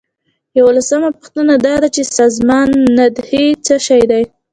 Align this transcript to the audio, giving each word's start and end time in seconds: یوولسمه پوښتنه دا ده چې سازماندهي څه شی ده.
یوولسمه 0.57 1.09
پوښتنه 1.17 1.53
دا 1.65 1.75
ده 1.81 1.89
چې 1.95 2.01
سازماندهي 2.17 3.47
څه 3.65 3.75
شی 3.85 4.01
ده. 4.11 4.17